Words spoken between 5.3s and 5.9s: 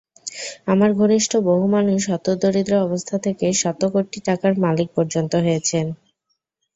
হয়েছেন।